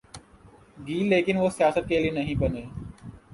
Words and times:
گی 0.87 0.97
لیکن 1.09 1.37
وہ 1.37 1.49
سیاست 1.49 1.87
کے 1.89 1.99
لئے 1.99 2.11
نہیں 2.11 2.35
بنے۔ 2.35 2.63